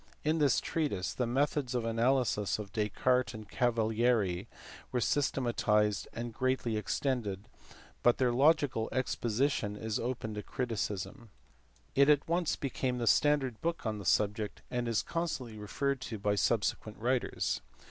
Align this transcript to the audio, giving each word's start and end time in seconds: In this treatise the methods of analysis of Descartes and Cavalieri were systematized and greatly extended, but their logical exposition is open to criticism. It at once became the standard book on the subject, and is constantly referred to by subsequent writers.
In 0.23 0.39
this 0.39 0.59
treatise 0.59 1.13
the 1.13 1.27
methods 1.27 1.75
of 1.75 1.85
analysis 1.85 2.57
of 2.57 2.73
Descartes 2.73 3.35
and 3.35 3.47
Cavalieri 3.47 4.47
were 4.91 4.99
systematized 4.99 6.07
and 6.11 6.33
greatly 6.33 6.75
extended, 6.75 7.47
but 8.01 8.17
their 8.17 8.31
logical 8.31 8.89
exposition 8.91 9.75
is 9.77 9.99
open 9.99 10.33
to 10.33 10.41
criticism. 10.41 11.29
It 11.93 12.09
at 12.09 12.27
once 12.27 12.55
became 12.55 12.97
the 12.97 13.05
standard 13.05 13.61
book 13.61 13.85
on 13.85 13.99
the 13.99 14.05
subject, 14.05 14.63
and 14.71 14.87
is 14.87 15.03
constantly 15.03 15.55
referred 15.55 16.01
to 16.01 16.17
by 16.17 16.33
subsequent 16.33 16.97
writers. 16.97 17.61